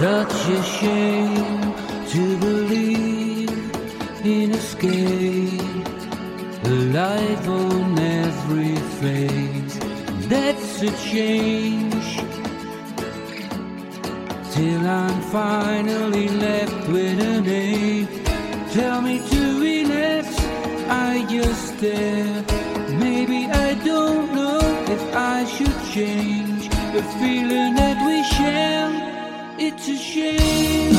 [0.00, 1.72] Such a shame
[2.10, 3.48] to believe
[4.26, 5.88] in escape.
[6.64, 9.78] Alive on every face.
[10.28, 12.20] That's a change.
[14.52, 18.08] Till I'm finally left with a name.
[18.72, 20.26] Tell me to relax.
[20.90, 22.44] I just stare.
[22.98, 24.60] Maybe I don't know
[24.94, 29.05] if I should change the feeling that we share.
[29.58, 30.95] It's a shame.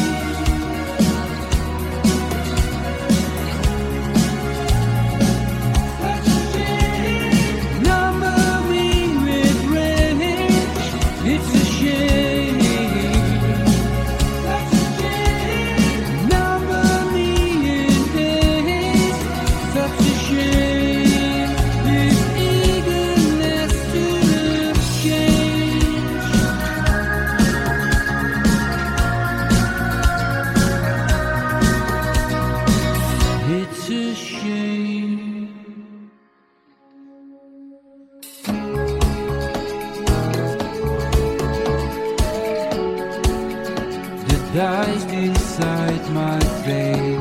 [44.58, 47.19] Dice decide my fate.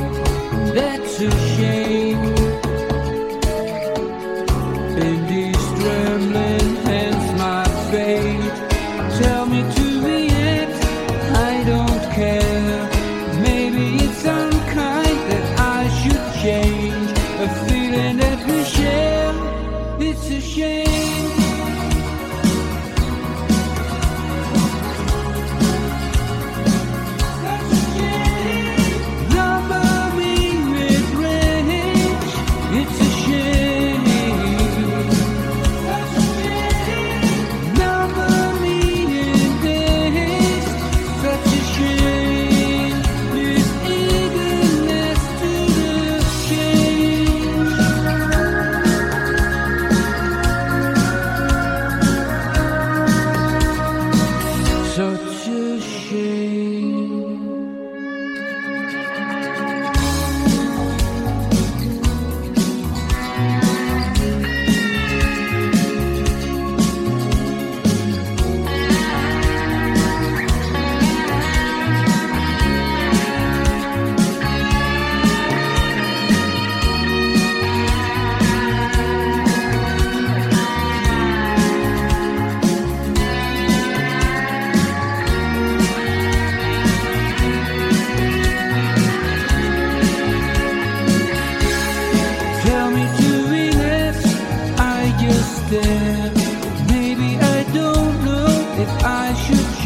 [0.73, 2.25] That's a shame.
[5.07, 8.57] In these trembling hands, my fate.
[9.21, 10.83] Tell me to react.
[11.51, 12.89] I don't care.
[13.43, 17.11] Maybe it's unkind that I should change
[17.45, 19.35] a feeling that we share.
[20.09, 20.86] It's a shame.
[32.77, 33.06] Rage.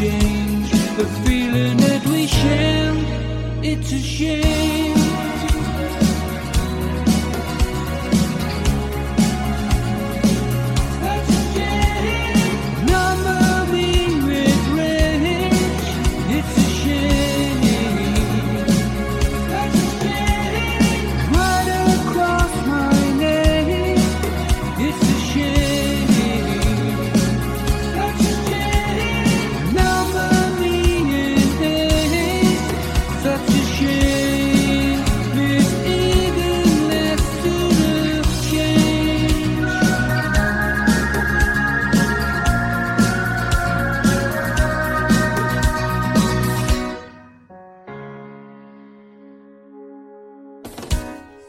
[0.01, 2.95] Change the feeling that we share.
[3.61, 4.60] It's a shame.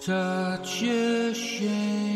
[0.04, 2.11] Such a shame.